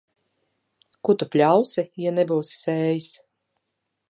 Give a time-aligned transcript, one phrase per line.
[1.07, 3.13] Ko tu pļausi, ja nebūsi sējis.